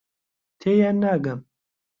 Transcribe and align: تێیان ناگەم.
تێیان 0.59 0.95
ناگەم. 1.03 1.39